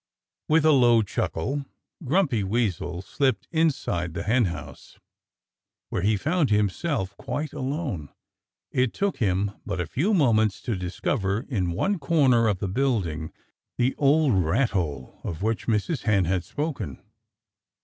With 0.49 0.65
a 0.65 0.71
low 0.71 1.03
chuckle 1.03 1.63
Grumpy 2.03 2.43
Weasel 2.43 3.03
slipped 3.03 3.47
inside 3.51 4.15
the 4.15 4.23
henhouse, 4.23 4.97
where 5.89 6.01
he 6.01 6.17
found 6.17 6.49
himself 6.49 7.15
quite 7.17 7.53
alone. 7.53 8.09
It 8.71 8.95
took 8.95 9.17
him 9.17 9.51
but 9.63 9.79
a 9.79 9.85
few 9.85 10.15
moments 10.15 10.59
to 10.63 10.75
discover 10.75 11.45
in 11.49 11.69
one 11.73 11.99
corner 11.99 12.47
of 12.47 12.57
the 12.57 12.67
building 12.67 13.31
the 13.77 13.93
old 13.99 14.33
rat 14.33 14.71
hole 14.71 15.19
of 15.23 15.43
which 15.43 15.67
Mrs. 15.67 16.01
Hen 16.01 16.25
had 16.25 16.43
spoken. 16.43 16.99